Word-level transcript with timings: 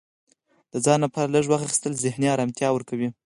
د 0.71 0.73
ځان 0.85 0.99
لپاره 1.05 1.31
لږ 1.35 1.43
وخت 1.47 1.63
اخیستل 1.65 1.93
ذهني 2.05 2.27
ارامتیا 2.31 2.69
ورکوي. 2.73 3.09